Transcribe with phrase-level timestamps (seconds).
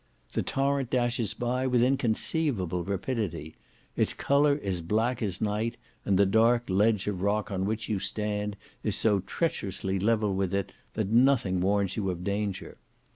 [0.33, 3.53] The torrent dashes by with inconceivable rapidity;
[3.95, 7.99] its colour is black as night, and the dark ledge of rock on which you
[7.99, 12.79] stand, is so treacherously level with it, that nothing warns you of danger.